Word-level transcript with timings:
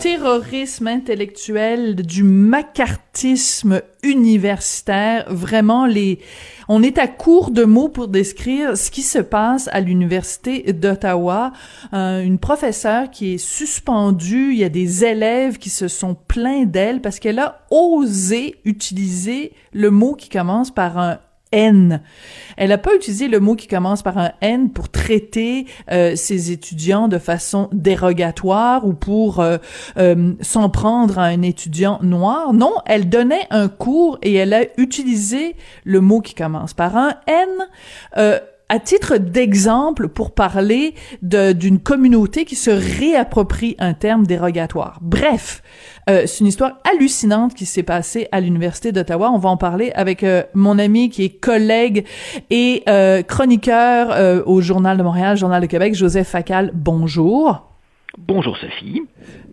Terrorisme 0.00 0.88
intellectuel, 0.88 1.94
du 1.94 2.22
macartisme 2.22 3.82
universitaire, 4.02 5.26
vraiment 5.28 5.84
les 5.84 6.20
on 6.68 6.82
est 6.82 6.98
à 6.98 7.06
court 7.06 7.50
de 7.50 7.64
mots 7.64 7.88
pour 7.90 8.08
décrire 8.08 8.78
ce 8.78 8.90
qui 8.90 9.02
se 9.02 9.18
passe 9.18 9.68
à 9.72 9.80
l'université 9.80 10.72
d'Ottawa. 10.72 11.52
Euh, 11.92 12.22
une 12.22 12.38
professeure 12.38 13.10
qui 13.10 13.34
est 13.34 13.38
suspendue, 13.38 14.52
il 14.52 14.58
y 14.58 14.64
a 14.64 14.70
des 14.70 15.04
élèves 15.04 15.58
qui 15.58 15.68
se 15.68 15.88
sont 15.88 16.14
plaints 16.14 16.64
d'elle 16.64 17.02
parce 17.02 17.18
qu'elle 17.18 17.38
a 17.38 17.66
osé 17.70 18.54
utiliser 18.64 19.52
le 19.72 19.90
mot 19.90 20.14
qui 20.14 20.30
commence 20.30 20.70
par 20.70 20.96
un 20.96 21.18
N. 21.52 22.00
Elle 22.56 22.68
n'a 22.68 22.78
pas 22.78 22.94
utilisé 22.94 23.28
le 23.28 23.40
mot 23.40 23.54
qui 23.54 23.66
commence 23.66 24.02
par 24.02 24.18
un 24.18 24.32
N 24.40 24.70
pour 24.70 24.88
traiter 24.88 25.66
euh, 25.90 26.14
ses 26.16 26.52
étudiants 26.52 27.08
de 27.08 27.18
façon 27.18 27.68
dérogatoire 27.72 28.86
ou 28.86 28.92
pour 28.92 29.40
euh, 29.40 29.58
euh, 29.98 30.34
s'en 30.40 30.68
prendre 30.70 31.18
à 31.18 31.24
un 31.24 31.42
étudiant 31.42 31.98
noir. 32.02 32.52
Non, 32.52 32.74
elle 32.86 33.08
donnait 33.08 33.46
un 33.50 33.68
cours 33.68 34.18
et 34.22 34.34
elle 34.34 34.54
a 34.54 34.64
utilisé 34.76 35.56
le 35.84 36.00
mot 36.00 36.20
qui 36.20 36.34
commence 36.34 36.74
par 36.74 36.96
un 36.96 37.14
N 37.26 38.38
à 38.70 38.78
titre 38.78 39.18
d'exemple 39.18 40.08
pour 40.08 40.32
parler 40.32 40.94
d'une 41.22 41.80
communauté 41.80 42.44
qui 42.44 42.54
se 42.54 42.70
réapproprie 42.70 43.74
un 43.80 43.94
terme 43.94 44.26
dérogatoire. 44.26 44.98
Bref, 45.02 45.62
euh, 46.08 46.22
c'est 46.26 46.40
une 46.40 46.46
histoire 46.46 46.78
hallucinante 46.90 47.54
qui 47.54 47.66
s'est 47.66 47.82
passée 47.82 48.28
à 48.30 48.40
l'Université 48.40 48.92
d'Ottawa. 48.92 49.32
On 49.34 49.38
va 49.38 49.50
en 49.50 49.56
parler 49.56 49.90
avec 49.96 50.22
euh, 50.22 50.44
mon 50.54 50.78
ami 50.78 51.10
qui 51.10 51.24
est 51.24 51.40
collègue 51.40 52.06
et 52.50 52.84
euh, 52.88 53.22
chroniqueur 53.22 54.46
au 54.46 54.60
Journal 54.60 54.96
de 54.96 55.02
Montréal, 55.02 55.36
Journal 55.36 55.60
de 55.60 55.66
Québec, 55.66 55.94
Joseph 55.94 56.28
Facal. 56.28 56.70
Bonjour. 56.72 57.69
Bonjour 58.18 58.56
Sophie. 58.56 59.02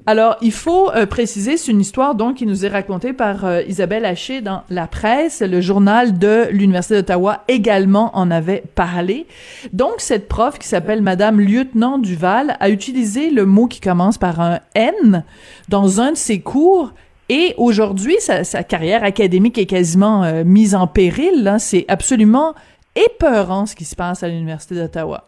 Alors, 0.08 0.38
il 0.42 0.52
faut 0.52 0.90
euh, 0.92 1.06
préciser, 1.06 1.58
c'est 1.58 1.72
une 1.72 1.82
histoire 1.82 2.16
donc 2.16 2.38
qui 2.38 2.46
nous 2.46 2.66
est 2.66 2.70
racontée 2.70 3.14
par 3.14 3.46
euh, 3.46 3.62
Isabelle 3.64 4.04
Haché 4.04 4.42
dans 4.42 4.64
La 4.70 4.88
Presse. 4.88 5.42
Le 5.42 5.62
journal 5.62 6.18
de 6.18 6.48
l'Université 6.50 6.96
d'Ottawa 6.96 7.44
également 7.48 8.18
en 8.18 8.32
avait 8.32 8.64
parlé. 8.74 9.28
Donc, 9.74 9.96
cette 10.00 10.28
prof 10.28 10.58
qui 10.58 10.68
s'appelle 10.68 11.02
Madame 11.02 11.40
Lieutenant 11.40 12.00
Duval 12.00 12.58
a 12.60 12.70
utilisé 12.70 13.30
le 13.30 13.46
mot 13.46 13.68
qui 13.68 13.80
commence 13.80 14.18
par 14.18 14.42
un 14.42 14.60
N 14.74 15.24
dans 15.70 16.02
un 16.02 16.14
de 16.14 16.18
ses 16.18 16.42
cours 16.42 16.94
et 17.30 17.54
aujourd'hui, 17.58 18.16
sa, 18.20 18.44
carrière 18.64 19.04
académique 19.04 19.58
est 19.58 19.66
quasiment 19.66 20.24
euh, 20.24 20.44
mise 20.46 20.76
en 20.76 20.88
péril. 20.88 21.56
C'est 21.60 21.86
absolument 21.90 22.56
épeurant 22.96 23.66
ce 23.66 23.76
qui 23.76 23.86
se 23.86 23.96
passe 23.96 24.24
à 24.24 24.30
l'Université 24.30 24.76
d'Ottawa. 24.76 25.26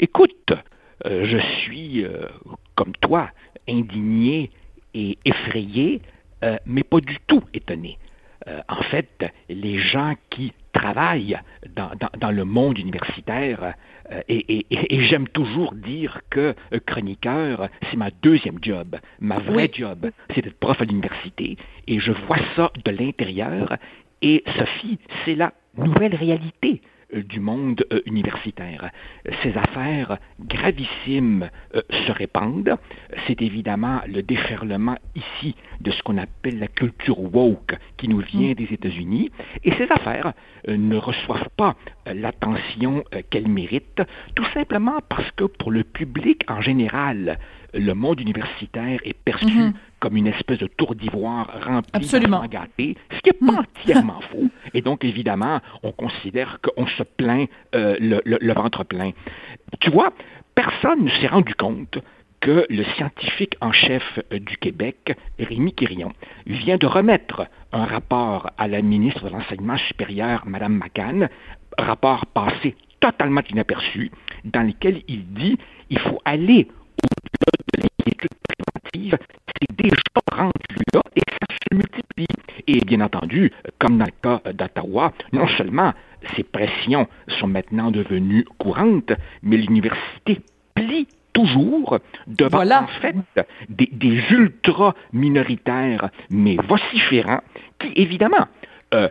Écoute, 0.00 0.52
je 1.04 1.38
suis, 1.62 2.04
comme 2.74 2.92
toi, 3.00 3.30
indigné 3.68 4.50
et 4.94 5.18
effrayé, 5.24 6.02
euh, 6.44 6.56
mais 6.66 6.82
pas 6.82 7.00
du 7.00 7.18
tout 7.26 7.42
étonné. 7.54 7.98
Euh, 8.48 8.60
en 8.68 8.82
fait, 8.84 9.30
les 9.48 9.78
gens 9.78 10.14
qui 10.30 10.52
travaillent 10.72 11.38
dans, 11.76 12.30
le 12.30 12.44
monde 12.44 12.78
universitaire, 12.78 13.74
euh, 14.10 14.22
et, 14.28 14.66
j'aime 15.08 15.28
toujours 15.28 15.74
dire 15.74 16.20
que 16.30 16.54
chroniqueur, 16.86 17.68
c'est 17.90 17.96
ma 17.96 18.10
deuxième 18.10 18.58
job. 18.62 18.96
Ma 19.20 19.38
vraie 19.38 19.70
job, 19.72 20.10
c'est 20.34 20.42
d'être 20.42 20.58
prof 20.58 20.80
à 20.80 20.84
l'université, 20.84 21.56
et 21.86 22.00
je 22.00 22.12
vois 22.12 22.38
ça 22.56 22.72
de 22.84 22.90
l'intérieur. 22.90 23.76
Et 24.22 24.42
Sophie, 24.56 24.98
c'est 25.24 25.34
la 25.34 25.52
nouvelle 25.76 26.14
réalité 26.14 26.80
euh, 26.82 26.89
du 27.12 27.40
monde 27.40 27.84
euh, 27.92 28.00
universitaire. 28.06 28.90
Ces 29.42 29.56
affaires 29.56 30.18
gravissimes 30.40 31.48
euh, 31.74 31.82
se 31.90 32.12
répandent. 32.12 32.76
C'est 33.26 33.42
évidemment 33.42 34.00
le 34.06 34.22
déferlement 34.22 34.96
ici 35.14 35.54
de 35.80 35.90
ce 35.90 36.02
qu'on 36.02 36.18
appelle 36.18 36.58
la 36.58 36.68
culture 36.68 37.20
woke 37.20 37.76
qui 37.96 38.08
nous 38.08 38.20
vient 38.20 38.52
mm. 38.52 38.54
des 38.54 38.68
États-Unis. 38.72 39.30
Et 39.64 39.72
ces 39.72 39.90
affaires 39.90 40.32
ne 40.68 40.96
reçoivent 40.96 41.48
pas 41.56 41.76
l'attention 42.06 43.04
qu'elles 43.30 43.48
méritent, 43.48 44.02
tout 44.34 44.46
simplement 44.52 45.00
parce 45.08 45.30
que 45.32 45.44
pour 45.44 45.70
le 45.70 45.84
public 45.84 46.44
en 46.48 46.60
général, 46.60 47.38
le 47.74 47.92
monde 47.94 48.20
universitaire 48.20 49.00
est 49.04 49.14
perçu 49.14 49.46
mm-hmm. 49.46 49.72
comme 50.00 50.16
une 50.16 50.26
espèce 50.26 50.58
de 50.58 50.66
tour 50.66 50.94
d'ivoire 50.94 51.48
rempli 51.64 51.90
Absolument. 51.92 52.44
gâté, 52.46 52.96
ce 53.10 53.20
qui 53.20 53.30
n'est 53.30 53.46
pas 53.46 53.60
mm. 53.60 53.64
entièrement 53.80 54.20
faux. 54.30 54.48
Et 54.74 54.82
donc, 54.82 55.04
évidemment, 55.04 55.60
on 55.82 55.92
considère 55.92 56.58
qu'on 56.62 56.86
se 56.86 57.02
plaint 57.02 57.48
euh, 57.74 57.96
le, 58.00 58.52
ventre 58.52 58.84
plein. 58.84 59.10
Tu 59.80 59.90
vois, 59.90 60.12
personne 60.54 61.04
ne 61.04 61.10
s'est 61.10 61.28
rendu 61.28 61.54
compte 61.54 61.98
que 62.40 62.66
le 62.70 62.84
scientifique 62.96 63.56
en 63.60 63.72
chef 63.72 64.02
euh, 64.32 64.38
du 64.38 64.56
Québec, 64.56 65.16
Rémi 65.38 65.74
Quirion, 65.74 66.12
vient 66.46 66.78
de 66.78 66.86
remettre 66.86 67.46
un 67.72 67.84
rapport 67.84 68.50
à 68.56 68.66
la 68.66 68.82
ministre 68.82 69.24
de 69.24 69.30
l'Enseignement 69.30 69.76
supérieur, 69.76 70.42
Mme 70.46 70.78
McCann, 70.78 71.28
rapport 71.78 72.26
passé 72.26 72.76
totalement 73.00 73.42
inaperçu, 73.50 74.10
dans 74.44 74.62
lequel 74.62 75.02
il 75.08 75.26
dit 75.32 75.58
il 75.88 75.98
faut 75.98 76.20
aller 76.24 76.64
de 76.64 76.70
c'est 78.94 79.76
déjà 79.76 79.96
rendu 80.32 80.52
là 80.94 81.02
et 81.16 81.20
ça 81.30 81.56
se 81.62 81.74
multiplie. 81.74 82.26
Et 82.66 82.80
bien 82.80 83.00
entendu, 83.00 83.52
comme 83.78 83.98
dans 83.98 84.06
le 84.06 84.12
cas 84.22 84.52
d'Ottawa, 84.52 85.12
non 85.32 85.48
seulement 85.48 85.92
ces 86.36 86.42
pressions 86.42 87.08
sont 87.38 87.46
maintenant 87.46 87.90
devenues 87.90 88.44
courantes, 88.58 89.12
mais 89.42 89.56
l'université 89.56 90.40
plie 90.74 91.08
toujours 91.32 91.98
devant 92.26 92.68
en 92.70 92.86
fait 93.00 93.16
des, 93.68 94.20
ultra-minoritaires, 94.30 96.10
mais 96.28 96.56
vociférants, 96.68 97.40
qui 97.78 97.92
évidemment, 97.96 98.46
euh, 98.94 99.08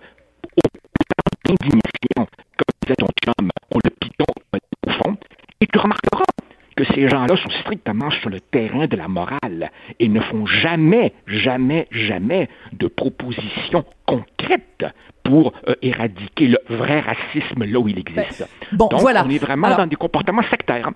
ces 6.99 7.07
gens-là 7.07 7.35
sont 7.37 7.49
strictement 7.61 8.11
sur 8.11 8.29
le 8.29 8.39
terrain 8.41 8.87
de 8.87 8.97
la 8.97 9.07
morale 9.07 9.71
et 9.99 10.09
ne 10.09 10.19
font 10.19 10.45
jamais, 10.45 11.13
jamais, 11.27 11.87
jamais 11.91 12.49
de 12.73 12.87
propositions 12.87 13.85
concrètes 14.05 14.85
pour 15.23 15.53
euh, 15.67 15.75
éradiquer 15.81 16.47
le 16.47 16.59
vrai 16.69 16.99
racisme 16.99 17.63
là 17.63 17.79
où 17.79 17.87
il 17.87 17.99
existe. 17.99 18.39
Ben, 18.39 18.77
bon, 18.77 18.87
Donc, 18.87 18.99
voilà. 19.01 19.23
on 19.25 19.29
est 19.29 19.37
vraiment 19.37 19.75
dans 19.75 19.87
des 19.87 19.95
comportements 19.95 20.43
sectaires. 20.49 20.89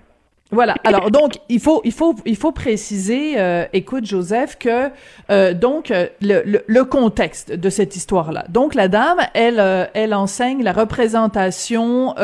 Voilà. 0.54 0.76
Alors 0.84 1.10
donc 1.10 1.38
il 1.48 1.58
faut 1.58 1.80
il 1.84 1.92
faut 1.92 2.14
il 2.24 2.36
faut 2.36 2.52
préciser, 2.52 3.34
euh, 3.38 3.66
écoute 3.72 4.06
Joseph, 4.06 4.56
que 4.56 4.90
euh, 5.30 5.52
donc 5.52 5.90
euh, 5.90 6.06
le, 6.22 6.62
le, 6.64 6.84
contexte 6.84 7.52
de 7.52 7.70
cette 7.70 7.96
histoire-là. 7.96 8.44
Donc 8.50 8.74
la 8.76 8.86
dame, 8.86 9.18
elle 9.34 9.60
elle 9.94 10.14
enseigne 10.14 10.62
la 10.62 10.72
représentation 10.72 12.14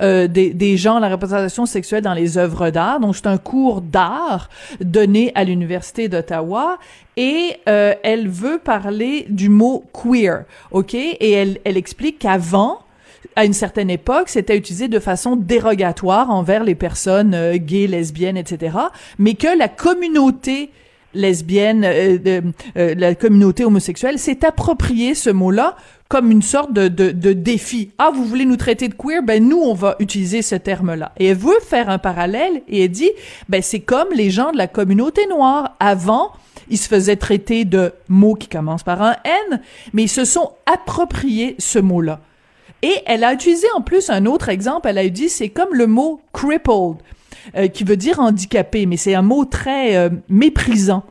des, 0.00 0.28
des 0.28 0.76
gens, 0.76 0.98
la 0.98 1.08
représentation 1.08 1.64
sexuelle 1.64 2.02
dans 2.02 2.14
les 2.14 2.38
œuvres 2.38 2.70
d'art. 2.70 2.98
Donc 2.98 3.14
c'est 3.14 3.28
un 3.28 3.38
cours 3.38 3.80
d'art 3.80 4.48
donné 4.80 5.30
à 5.36 5.44
l'université 5.44 6.08
d'Ottawa 6.08 6.78
et 7.16 7.56
elle 7.66 8.28
veut 8.28 8.58
parler 8.58 9.26
du 9.28 9.48
mot 9.48 9.84
queer, 9.92 10.44
ok? 10.72 10.94
Et 10.94 11.30
elle 11.30 11.58
elle 11.64 11.76
explique 11.76 12.18
qu'avant 12.18 12.80
à 13.36 13.44
une 13.44 13.52
certaine 13.52 13.90
époque, 13.90 14.28
c'était 14.28 14.56
utilisé 14.56 14.88
de 14.88 14.98
façon 14.98 15.36
dérogatoire 15.36 16.30
envers 16.30 16.64
les 16.64 16.74
personnes 16.74 17.34
euh, 17.34 17.56
gays, 17.56 17.86
lesbiennes, 17.86 18.36
etc., 18.36 18.76
mais 19.18 19.34
que 19.34 19.56
la 19.56 19.68
communauté 19.68 20.70
lesbienne, 21.14 21.84
euh, 21.84 22.40
euh, 22.76 22.94
la 22.96 23.14
communauté 23.14 23.64
homosexuelle 23.64 24.18
s'est 24.18 24.44
approprié 24.44 25.14
ce 25.14 25.30
mot-là 25.30 25.76
comme 26.08 26.30
une 26.30 26.42
sorte 26.42 26.72
de, 26.72 26.88
de, 26.88 27.12
de, 27.12 27.32
défi. 27.32 27.90
Ah, 27.98 28.10
vous 28.12 28.24
voulez 28.24 28.44
nous 28.44 28.56
traiter 28.56 28.88
de 28.88 28.94
queer? 28.94 29.22
Ben, 29.22 29.46
nous, 29.46 29.58
on 29.58 29.74
va 29.74 29.94
utiliser 30.00 30.42
ce 30.42 30.56
terme-là. 30.56 31.12
Et 31.18 31.26
elle 31.26 31.36
veut 31.36 31.60
faire 31.64 31.88
un 31.88 31.98
parallèle 31.98 32.62
et 32.68 32.84
elle 32.84 32.90
dit, 32.90 33.10
ben, 33.48 33.62
c'est 33.62 33.80
comme 33.80 34.08
les 34.14 34.30
gens 34.30 34.50
de 34.50 34.58
la 34.58 34.66
communauté 34.66 35.26
noire. 35.28 35.76
Avant, 35.78 36.32
ils 36.68 36.78
se 36.78 36.88
faisaient 36.88 37.16
traiter 37.16 37.64
de 37.64 37.92
mots 38.08 38.34
qui 38.34 38.48
commencent 38.48 38.82
par 38.82 39.02
un 39.02 39.16
N, 39.24 39.60
mais 39.92 40.02
ils 40.02 40.08
se 40.08 40.24
sont 40.24 40.50
appropriés 40.66 41.54
ce 41.58 41.78
mot-là. 41.78 42.20
Et 42.82 42.94
elle 43.06 43.24
a 43.24 43.32
utilisé 43.32 43.66
en 43.76 43.80
plus 43.80 44.10
un 44.10 44.26
autre 44.26 44.48
exemple. 44.48 44.88
Elle 44.88 44.98
a 44.98 45.08
dit 45.08 45.28
c'est 45.28 45.48
comme 45.48 45.74
le 45.74 45.86
mot 45.86 46.20
crippled, 46.32 46.96
euh, 47.56 47.68
qui 47.68 47.84
veut 47.84 47.96
dire 47.96 48.20
handicapé, 48.20 48.86
mais 48.86 48.96
c'est 48.96 49.14
un 49.14 49.22
mot 49.22 49.44
très 49.44 49.96
euh, 49.96 50.10
méprisant 50.28 51.04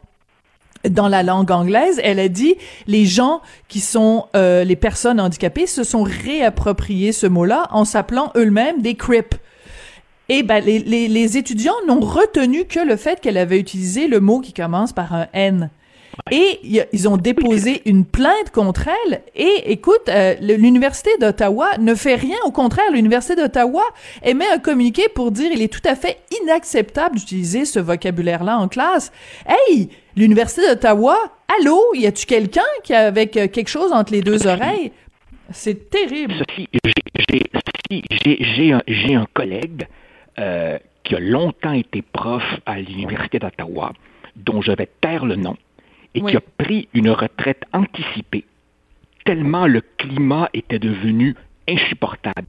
dans 0.87 1.07
la 1.07 1.23
langue 1.23 1.51
anglaise, 1.51 1.99
elle 2.03 2.19
a 2.19 2.29
dit 2.29 2.55
les 2.87 3.05
gens 3.05 3.41
qui 3.67 3.79
sont 3.79 4.27
euh, 4.35 4.63
les 4.63 4.75
personnes 4.75 5.19
handicapées 5.19 5.67
se 5.67 5.83
sont 5.83 6.03
réappropriés 6.03 7.11
ce 7.11 7.27
mot-là 7.27 7.67
en 7.71 7.85
s'appelant 7.85 8.31
eux-mêmes 8.35 8.81
des 8.81 8.95
crip. 8.95 9.35
Et 10.29 10.43
ben 10.43 10.63
les, 10.63 10.79
les, 10.79 11.07
les 11.07 11.37
étudiants 11.37 11.73
n'ont 11.87 11.99
retenu 11.99 12.65
que 12.65 12.79
le 12.79 12.95
fait 12.95 13.19
qu'elle 13.19 13.37
avait 13.37 13.59
utilisé 13.59 14.07
le 14.07 14.19
mot 14.19 14.39
qui 14.39 14.53
commence 14.53 14.93
par 14.93 15.13
un 15.13 15.27
N. 15.33 15.69
et 16.31 16.87
ils 16.91 17.07
ont 17.07 17.17
déposé 17.17 17.81
une 17.85 18.05
plainte 18.05 18.51
contre 18.53 18.87
elle. 18.87 19.21
Et 19.35 19.71
écoute, 19.71 20.09
euh, 20.09 20.35
l'Université 20.41 21.09
d'Ottawa 21.19 21.77
ne 21.79 21.95
fait 21.95 22.15
rien. 22.15 22.37
Au 22.45 22.51
contraire, 22.51 22.91
l'Université 22.91 23.35
d'Ottawa 23.35 23.83
émet 24.23 24.47
un 24.53 24.59
communiqué 24.59 25.03
pour 25.13 25.31
dire 25.31 25.51
il 25.53 25.61
est 25.61 25.73
tout 25.73 25.87
à 25.87 25.95
fait 25.95 26.19
inacceptable 26.41 27.17
d'utiliser 27.17 27.65
ce 27.65 27.79
vocabulaire-là 27.79 28.57
en 28.57 28.67
classe. 28.67 29.11
Hey, 29.47 29.89
l'Université 30.15 30.67
d'Ottawa, 30.67 31.17
allô, 31.59 31.81
y 31.95 32.05
a-tu 32.05 32.25
quelqu'un 32.25 32.61
qui 32.83 32.93
a 32.93 33.11
euh, 33.11 33.25
quelque 33.25 33.67
chose 33.67 33.91
entre 33.91 34.11
les 34.11 34.21
deux 34.21 34.47
oreilles? 34.47 34.91
C'est 35.51 35.89
terrible. 35.89 36.43
j'ai 37.89 38.71
un, 38.71 39.21
un, 39.21 39.25
collègue 39.33 39.87
euh, 40.37 40.77
qui 41.03 41.15
a 41.15 41.19
longtemps 41.19 41.73
été 41.73 42.01
prof 42.01 42.43
à 42.65 42.79
l'Université 42.79 43.39
d'Ottawa, 43.39 43.93
dont 44.35 44.61
je 44.61 44.71
vais 44.71 44.87
taire 45.01 45.25
le 45.25 45.35
nom, 45.35 45.57
et 46.15 46.21
qui 46.21 46.35
a 46.35 46.41
pris 46.57 46.87
une 46.93 47.09
retraite 47.09 47.63
anticipée, 47.73 48.45
tellement 49.25 49.67
le 49.67 49.81
climat 49.97 50.49
était 50.53 50.79
devenu 50.79 51.35
insupportable. 51.67 52.47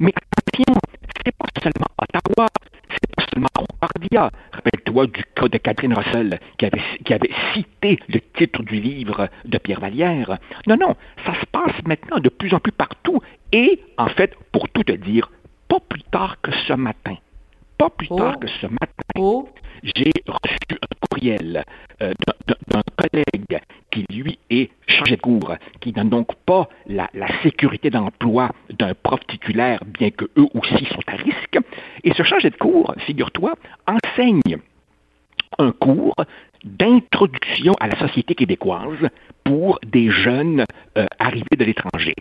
Mais 0.00 0.12
attention, 0.16 0.80
c'est 1.24 1.36
pas 1.36 1.46
seulement 1.62 1.86
Ottawa, 1.98 2.48
c'est 2.90 3.14
pas 3.14 3.24
seulement 3.32 3.48
Concordia. 3.54 4.30
Rappelle-toi 4.52 5.06
du 5.06 5.22
cas 5.34 5.48
de 5.48 5.58
Catherine 5.58 5.94
Russell 5.94 6.40
qui 6.58 6.66
avait, 6.66 6.82
qui 7.04 7.14
avait 7.14 7.30
cité 7.52 7.98
le 8.08 8.20
titre 8.36 8.62
du 8.62 8.80
livre 8.80 9.28
de 9.44 9.58
Pierre 9.58 9.80
Vallière. 9.80 10.38
Non, 10.66 10.76
non, 10.76 10.96
ça 11.24 11.34
se 11.34 11.46
passe 11.46 11.80
maintenant 11.86 12.18
de 12.18 12.28
plus 12.28 12.54
en 12.54 12.58
plus 12.58 12.72
partout. 12.72 13.20
Et, 13.52 13.80
en 13.98 14.08
fait, 14.08 14.34
pour 14.52 14.68
tout 14.68 14.82
te 14.82 14.92
dire, 14.92 15.30
pas 15.68 15.80
plus 15.80 16.02
tard 16.02 16.40
que 16.42 16.50
ce 16.66 16.72
matin, 16.72 17.16
pas 17.78 17.90
plus 17.90 18.08
tard 18.08 18.34
oh. 18.36 18.40
que 18.40 18.48
ce 18.48 18.66
matin, 18.66 18.88
oh. 19.16 19.48
J'ai 19.84 20.12
reçu 20.26 20.80
un 20.80 21.06
courriel 21.08 21.64
euh, 22.02 22.12
d'un 22.68 22.82
collègue 22.96 23.60
qui, 23.90 24.06
lui, 24.10 24.38
est 24.50 24.70
chargé 24.86 25.16
de 25.16 25.20
cours, 25.20 25.54
qui 25.80 25.92
n'a 25.92 26.04
donc 26.04 26.34
pas 26.46 26.68
la, 26.86 27.08
sécurité 27.42 27.90
d'emploi 27.90 28.50
d'un 28.70 28.94
prof 28.94 29.20
titulaire, 29.28 29.80
bien 29.86 30.10
que 30.10 30.24
eux 30.36 30.48
aussi 30.54 30.86
sont 30.86 31.02
à 31.06 31.16
risque. 31.16 31.58
Et 32.02 32.12
ce 32.14 32.22
chargé 32.22 32.50
de 32.50 32.56
cours, 32.56 32.94
figure-toi, 33.06 33.54
enseigne 33.86 34.58
un 35.58 35.72
cours 35.72 36.16
d'introduction 36.64 37.74
à 37.78 37.88
la 37.88 37.98
société 37.98 38.34
québécoise 38.34 39.08
pour 39.44 39.78
des 39.86 40.10
jeunes 40.10 40.64
euh, 40.96 41.06
arrivés 41.18 41.56
de 41.56 41.64
l'étranger. 41.64 42.14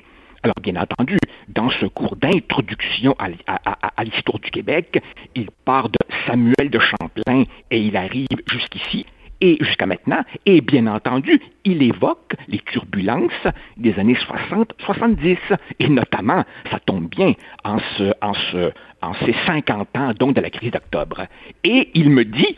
Alors, 0.43 0.55
bien 0.61 0.75
entendu, 0.75 1.17
dans 1.47 1.69
ce 1.69 1.85
cours 1.85 2.17
d'introduction 2.17 3.15
à, 3.17 4.03
l'histoire 4.03 4.39
du 4.39 4.51
Québec, 4.51 5.01
il 5.35 5.49
part 5.63 5.87
de 5.87 5.97
Samuel 6.27 6.69
de 6.69 6.79
Champlain 6.79 7.45
et 7.71 7.79
il 7.79 7.95
arrive 7.95 8.27
jusqu'ici 8.51 9.05
et 9.39 9.57
jusqu'à 9.61 9.85
maintenant, 9.85 10.21
et 10.45 10.61
bien 10.61 10.87
entendu, 10.87 11.41
il 11.63 11.81
évoque 11.81 12.35
les 12.47 12.59
turbulences 12.59 13.47
des 13.77 13.97
années 13.99 14.15
60-70, 14.15 15.37
et 15.79 15.89
notamment, 15.89 16.43
ça 16.71 16.79
tombe 16.79 17.09
bien, 17.09 17.33
en, 17.65 17.79
ce, 17.97 18.13
en, 18.21 18.33
ce, 18.33 18.71
en 19.01 19.13
ces 19.25 19.35
50 19.45 19.97
ans 19.97 20.13
donc 20.13 20.35
de 20.35 20.41
la 20.41 20.49
crise 20.49 20.71
d'octobre. 20.71 21.23
Et 21.63 21.89
il 21.93 22.09
me 22.09 22.23
dit, 22.23 22.57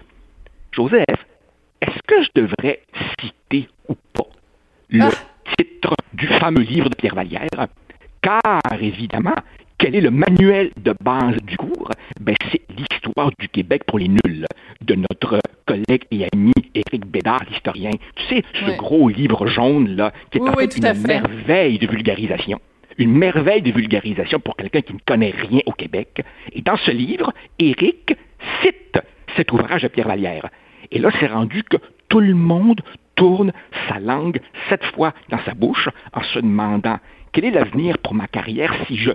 Joseph, 0.71 1.25
est-ce 1.81 1.99
que 2.07 2.23
je 2.23 2.29
devrais 2.35 2.81
citer 3.19 3.67
ou 3.89 3.95
pas 4.13 4.27
le 4.89 5.05
ah 5.05 5.34
titre 5.57 5.95
du 6.13 6.27
fameux 6.27 6.61
livre 6.61 6.89
de 6.89 6.95
Pierre 6.95 7.15
Vallière, 7.15 7.67
car 8.21 8.61
évidemment, 8.79 9.35
quel 9.77 9.95
est 9.95 10.01
le 10.01 10.11
manuel 10.11 10.71
de 10.77 10.93
base 11.01 11.37
du 11.43 11.57
cours? 11.57 11.89
Ben, 12.19 12.35
c'est 12.51 12.61
l'histoire 12.77 13.29
du 13.39 13.49
Québec 13.49 13.83
pour 13.85 13.99
les 13.99 14.07
nuls 14.07 14.45
de 14.81 14.95
notre 14.95 15.39
collègue 15.65 16.05
et 16.11 16.25
ami 16.33 16.53
Éric 16.73 17.05
Bédard, 17.05 17.43
l'historien. 17.49 17.91
Tu 18.15 18.35
sais, 18.35 18.43
ce 18.53 18.77
gros 18.77 19.09
livre 19.09 19.47
jaune, 19.47 19.95
là, 19.95 20.11
qui 20.31 20.37
est 20.37 20.41
en 20.41 20.53
fait 20.53 20.77
une 20.77 21.01
merveille 21.05 21.77
de 21.77 21.87
vulgarisation. 21.87 22.59
Une 22.97 23.11
merveille 23.11 23.61
de 23.61 23.71
vulgarisation 23.71 24.39
pour 24.39 24.55
quelqu'un 24.55 24.81
qui 24.81 24.93
ne 24.93 24.99
connaît 25.05 25.33
rien 25.37 25.59
au 25.65 25.73
Québec. 25.73 26.23
Et 26.53 26.61
dans 26.61 26.77
ce 26.77 26.91
livre, 26.91 27.33
Éric 27.59 28.15
cite 28.61 28.97
cet 29.35 29.51
ouvrage 29.51 29.83
de 29.83 29.89
Pierre 29.89 30.07
Vallière. 30.07 30.49
Et 30.91 30.99
là, 30.99 31.09
c'est 31.19 31.27
rendu 31.27 31.63
que 31.63 31.77
tout 32.07 32.21
le 32.21 32.33
monde, 32.33 32.79
tourne 33.15 33.51
sa 33.87 33.99
langue 33.99 34.39
sept 34.69 34.83
fois 34.95 35.13
dans 35.29 35.39
sa 35.45 35.53
bouche 35.53 35.89
en 36.13 36.23
se 36.23 36.39
demandant 36.39 36.99
quel 37.31 37.45
est 37.45 37.51
l'avenir 37.51 37.97
pour 37.97 38.13
ma 38.13 38.27
carrière 38.27 38.73
si 38.87 38.97
je 38.97 39.11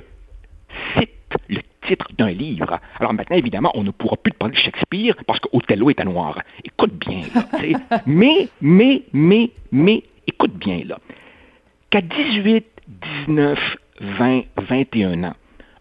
cite 0.95 1.11
le 1.49 1.61
titre 1.87 2.07
d'un 2.19 2.31
livre? 2.31 2.79
Alors 2.99 3.15
maintenant, 3.15 3.37
évidemment, 3.37 3.71
on 3.75 3.83
ne 3.83 3.91
pourra 3.91 4.17
plus 4.17 4.33
te 4.33 4.37
parler 4.37 4.55
de 4.55 4.61
Shakespeare 4.61 5.15
parce 5.27 5.41
qu'Othello 5.41 5.91
est 5.91 6.01
à 6.01 6.05
noir. 6.05 6.39
Écoute 6.65 6.93
bien, 6.95 7.23
là. 7.35 7.47
mais, 8.07 8.49
mais, 8.61 9.05
mais, 9.13 9.51
mais, 9.73 10.03
écoute 10.27 10.53
bien, 10.55 10.83
là. 10.87 10.99
Qu'à 11.89 12.03
18, 12.03 12.67
19, 13.27 13.59
20, 14.01 14.43
21 14.69 15.25
ans, 15.25 15.35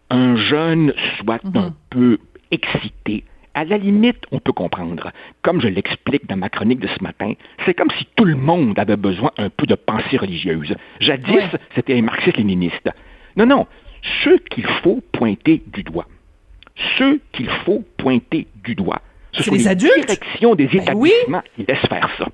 un 0.09 0.35
jeune 0.37 0.93
soit 1.19 1.39
un 1.53 1.67
mhm. 1.67 1.73
peu 1.89 2.17
excité 2.51 3.25
à 3.59 3.65
la 3.65 3.77
limite, 3.77 4.23
on 4.31 4.39
peut 4.39 4.53
comprendre. 4.53 5.11
Comme 5.41 5.59
je 5.59 5.67
l'explique 5.67 6.25
dans 6.27 6.37
ma 6.37 6.47
chronique 6.47 6.79
de 6.79 6.87
ce 6.87 7.03
matin, 7.03 7.33
c'est 7.65 7.73
comme 7.73 7.91
si 7.97 8.07
tout 8.15 8.23
le 8.23 8.35
monde 8.35 8.79
avait 8.79 8.95
besoin 8.95 9.31
un 9.37 9.49
peu 9.49 9.65
de 9.65 9.75
pensée 9.75 10.15
religieuse. 10.15 10.73
Jadis, 11.01 11.43
c'était 11.75 11.97
un 11.97 12.01
marxiste-léniniste. 12.03 12.89
Non, 13.35 13.45
non, 13.45 13.67
ceux 14.23 14.37
qu'il 14.49 14.65
faut 14.81 15.03
pointer 15.11 15.61
du 15.67 15.83
doigt. 15.83 16.07
Ceux 16.97 17.19
qu'il 17.33 17.49
faut 17.65 17.83
pointer 17.97 18.47
du 18.63 18.75
doigt. 18.75 19.01
Ce 19.33 19.43
sont 19.43 19.53
les, 19.53 19.67
adultes? 19.67 20.05
directions 20.05 20.55
des 20.55 20.67
ben 20.67 20.81
établissements 20.81 21.43
qui 21.57 21.65
laissent 21.67 21.87
faire 21.89 22.09
ça. 22.17 22.27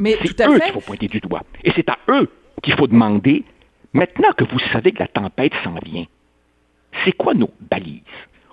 Mais 0.00 0.16
c'est 0.22 0.40
eux 0.44 0.58
qu'il 0.58 0.72
faut 0.72 0.80
pointer 0.80 1.06
du 1.06 1.20
doigt. 1.20 1.42
Et 1.62 1.70
c'est 1.76 1.88
à 1.88 1.98
eux 2.08 2.28
qu'il 2.64 2.74
faut 2.74 2.88
demander, 2.88 3.44
maintenant 3.92 4.32
que 4.36 4.42
vous 4.42 4.58
savez 4.72 4.90
que 4.90 4.98
la 4.98 5.06
tempête 5.06 5.52
s'en 5.62 5.76
vient, 5.84 6.04
c'est 7.04 7.12
quoi 7.12 7.32
nos 7.32 7.50
balises? 7.70 8.02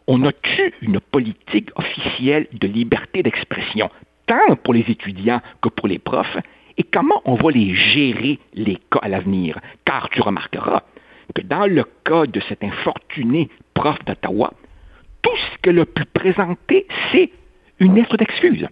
On 0.10 0.24
a-tu 0.24 0.74
une 0.82 1.00
politique 1.00 1.70
officielle 1.76 2.48
de 2.52 2.68
liberté 2.68 3.22
d'expression, 3.22 3.92
tant 4.26 4.56
pour 4.64 4.74
les 4.74 4.84
étudiants 4.90 5.40
que 5.62 5.70
pour 5.70 5.88
les 5.88 6.00
profs, 6.00 6.38
et 6.78 6.84
comment 6.84 7.22
on 7.26 7.36
va 7.36 7.52
les 7.52 7.76
gérer, 7.76 8.40
les 8.56 8.78
cas 8.92 9.02
à 9.04 9.08
l'avenir? 9.08 9.60
Car 9.86 10.10
tu 10.10 10.20
remarqueras 10.22 10.82
que 11.36 11.44
dans 11.44 11.68
le 11.68 11.84
cas 12.04 12.26
de 12.26 12.40
cet 12.40 12.64
infortuné 12.64 13.50
prof 13.76 14.04
d'Ottawa, 14.06 14.52
tout 15.22 15.38
ce 15.38 15.58
qu'elle 15.62 15.78
a 15.78 15.86
pu 15.86 16.06
présenter, 16.06 16.88
c'est 17.12 17.30
une 17.80 17.94
lettre 17.94 18.18
d'excuse. 18.18 18.68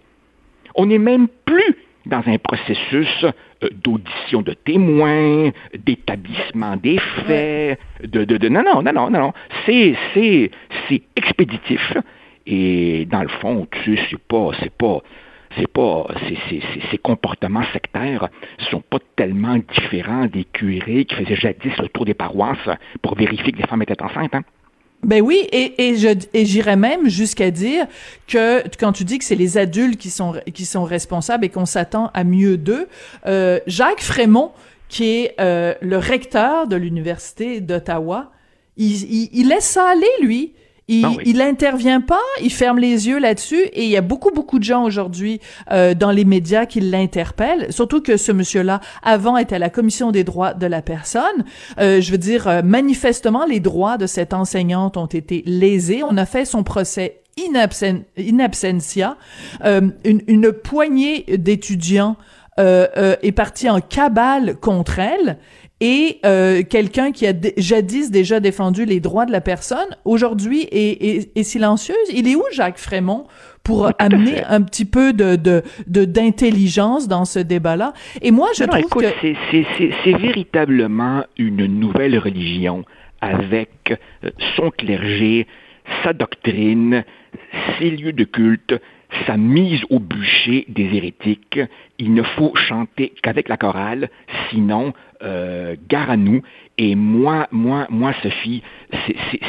On 0.74 0.86
n'est 0.86 0.98
même 0.98 1.28
plus 1.44 1.76
dans 2.06 2.22
un 2.26 2.38
processus 2.38 3.24
euh, 3.24 3.68
d'audition 3.84 4.42
de 4.42 4.52
témoins, 4.52 5.50
d'établissement 5.76 6.76
des 6.76 6.98
faits, 7.26 7.78
de, 8.02 8.24
de, 8.24 8.36
de, 8.36 8.48
non, 8.48 8.62
non, 8.62 8.82
non, 8.82 8.92
non, 8.92 9.10
non, 9.10 9.32
c'est, 9.66 9.94
c'est, 10.14 10.50
c'est 10.88 11.02
expéditif. 11.16 11.96
Et 12.46 13.06
dans 13.10 13.22
le 13.22 13.28
fond, 13.28 13.66
tu 13.70 13.96
sais, 13.96 14.02
c'est 14.10 14.18
pas, 14.18 14.50
c'est 14.60 14.72
pas, 14.72 15.02
c'est 15.56 15.70
pas, 15.70 16.06
ces 16.90 16.98
comportements 16.98 17.64
sectaires 17.72 18.28
sont 18.70 18.80
pas 18.80 18.98
tellement 19.16 19.56
différents 19.56 20.26
des 20.26 20.44
curés 20.44 21.04
qui 21.04 21.14
faisaient 21.14 21.36
jadis 21.36 21.76
le 21.78 21.88
tour 21.88 22.04
des 22.04 22.14
paroisses 22.14 22.68
pour 23.02 23.14
vérifier 23.16 23.52
que 23.52 23.58
les 23.58 23.66
femmes 23.66 23.82
étaient 23.82 24.02
enceintes. 24.02 24.34
Hein? 24.34 24.42
Ben 25.04 25.22
oui, 25.22 25.46
et, 25.52 25.88
et 25.88 25.96
je 25.96 26.08
et 26.34 26.44
j'irais 26.44 26.76
même 26.76 27.08
jusqu'à 27.08 27.52
dire 27.52 27.86
que 28.26 28.64
quand 28.78 28.92
tu 28.92 29.04
dis 29.04 29.18
que 29.18 29.24
c'est 29.24 29.36
les 29.36 29.56
adultes 29.56 29.96
qui 29.96 30.10
sont 30.10 30.34
qui 30.52 30.64
sont 30.64 30.82
responsables 30.82 31.44
et 31.44 31.48
qu'on 31.50 31.66
s'attend 31.66 32.10
à 32.14 32.24
mieux 32.24 32.56
d'eux, 32.56 32.88
euh, 33.26 33.60
Jacques 33.68 34.02
Frémont, 34.02 34.50
qui 34.88 35.04
est 35.04 35.34
euh, 35.40 35.74
le 35.80 35.98
recteur 35.98 36.66
de 36.66 36.74
l'université 36.74 37.60
d'Ottawa, 37.60 38.32
il, 38.76 39.02
il, 39.04 39.30
il, 39.32 39.48
laisse 39.48 39.66
ça 39.66 39.88
aller 39.88 40.06
lui. 40.20 40.52
Il, 40.88 41.04
ah 41.04 41.12
il 41.26 41.42
intervient 41.42 42.00
pas, 42.00 42.20
il 42.42 42.50
ferme 42.50 42.78
les 42.78 43.08
yeux 43.08 43.18
là-dessus 43.18 43.60
et 43.60 43.84
il 43.84 43.90
y 43.90 43.96
a 43.98 44.00
beaucoup 44.00 44.30
beaucoup 44.30 44.58
de 44.58 44.64
gens 44.64 44.84
aujourd'hui 44.84 45.38
euh, 45.70 45.92
dans 45.92 46.10
les 46.10 46.24
médias 46.24 46.64
qui 46.64 46.80
l'interpellent, 46.80 47.70
surtout 47.70 48.00
que 48.00 48.16
ce 48.16 48.32
monsieur-là 48.32 48.80
avant 49.02 49.36
était 49.36 49.56
à 49.56 49.58
la 49.58 49.68
commission 49.68 50.12
des 50.12 50.24
droits 50.24 50.54
de 50.54 50.66
la 50.66 50.80
personne. 50.80 51.44
Euh, 51.78 52.00
je 52.00 52.10
veux 52.10 52.18
dire 52.18 52.48
euh, 52.48 52.62
manifestement 52.62 53.44
les 53.44 53.60
droits 53.60 53.98
de 53.98 54.06
cette 54.06 54.32
enseignante 54.32 54.96
ont 54.96 55.06
été 55.06 55.42
lésés. 55.44 56.02
On 56.02 56.16
a 56.16 56.24
fait 56.24 56.46
son 56.46 56.62
procès 56.62 57.20
in, 57.38 57.54
absentia. 58.40 59.16
Euh, 59.64 59.90
une, 60.04 60.22
une, 60.26 60.52
poignée 60.52 61.24
d'étudiants 61.36 62.16
euh, 62.58 63.16
est 63.22 63.32
partie 63.32 63.70
en 63.70 63.80
cabale 63.80 64.56
contre 64.56 64.98
elle 64.98 65.38
et 65.80 66.18
euh, 66.26 66.62
quelqu'un 66.68 67.12
qui 67.12 67.26
a 67.26 67.32
jadis 67.56 68.10
déjà 68.10 68.40
défendu 68.40 68.84
les 68.84 68.98
droits 68.98 69.26
de 69.26 69.32
la 69.32 69.40
personne, 69.40 69.96
aujourd'hui 70.04 70.62
est, 70.72 71.36
est, 71.36 71.42
silencieuse. 71.44 71.96
Il 72.12 72.26
est 72.26 72.34
où 72.34 72.42
Jacques 72.52 72.78
Frémont 72.78 73.26
pour 73.62 73.92
amener 73.98 74.42
un 74.44 74.62
petit 74.62 74.84
peu 74.84 75.12
de 75.12 75.36
d'intelligence 75.86 77.04
de, 77.04 77.10
dans 77.10 77.24
ce 77.24 77.38
débat-là? 77.38 77.92
Et 78.22 78.32
moi, 78.32 78.48
je 78.56 78.64
trouve 78.64 78.80
écoute, 78.80 79.04
que 79.22 79.62
c'est 80.04 80.18
véritablement 80.18 81.24
une 81.36 81.66
nouvelle 81.66 82.18
religion 82.18 82.84
avec 83.20 83.70
euh, 84.24 84.30
son 84.56 84.70
clergé, 84.70 85.46
sa 86.02 86.12
doctrine, 86.12 87.04
ses 87.78 87.90
lieux 87.90 88.12
de 88.12 88.24
culte, 88.24 88.74
sa 89.26 89.36
mise 89.36 89.82
au 89.90 89.98
bûcher 89.98 90.64
des 90.68 90.94
hérétiques. 90.94 91.60
Il 91.98 92.14
ne 92.14 92.22
faut 92.22 92.54
chanter 92.54 93.12
qu'avec 93.22 93.48
la 93.48 93.56
chorale, 93.56 94.10
sinon, 94.50 94.92
euh, 95.22 95.76
gare 95.88 96.10
à 96.10 96.16
nous. 96.16 96.42
Et 96.76 96.94
moi, 96.94 97.48
moi, 97.50 97.86
moi, 97.90 98.12
Sophie, 98.22 98.62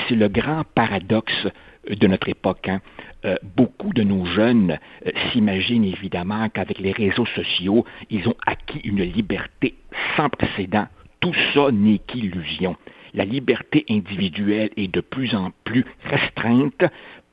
c'est 0.07 0.15
le 0.15 0.27
grand 0.27 0.63
paradoxe 0.75 1.47
de 1.89 2.07
notre 2.07 2.29
époque. 2.29 2.67
Hein. 2.69 2.81
Euh, 3.25 3.35
beaucoup 3.55 3.93
de 3.93 4.03
nos 4.03 4.25
jeunes 4.25 4.77
euh, 5.05 5.11
s'imaginent 5.31 5.85
évidemment 5.85 6.47
qu'avec 6.49 6.79
les 6.79 6.91
réseaux 6.91 7.25
sociaux, 7.25 7.85
ils 8.09 8.27
ont 8.27 8.35
acquis 8.45 8.79
une 8.83 9.03
liberté 9.03 9.75
sans 10.15 10.29
précédent. 10.29 10.88
Tout 11.19 11.33
ça 11.53 11.71
n'est 11.71 11.99
qu'illusion. 11.99 12.77
La 13.13 13.25
liberté 13.25 13.85
individuelle 13.89 14.69
est 14.77 14.93
de 14.93 15.01
plus 15.01 15.35
en 15.35 15.51
plus 15.63 15.83
restreinte 16.05 16.85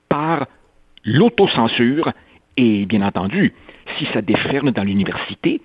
par 0.09 0.47
l'autocensure 1.05 2.13
et 2.57 2.87
bien 2.87 3.03
entendu, 3.03 3.53
si 3.99 4.07
ça 4.13 4.23
déferle 4.23 4.73
dans 4.73 4.85
l'université, 4.85 5.61